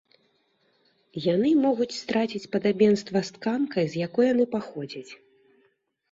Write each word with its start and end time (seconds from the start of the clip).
Яны 1.33 1.49
могуць 1.65 1.95
страціць 2.03 2.49
падабенства 2.55 3.21
з 3.29 3.35
тканкай, 3.35 3.85
з 3.91 3.95
якой 4.07 4.25
яны 4.33 4.45
паходзяць. 4.55 5.11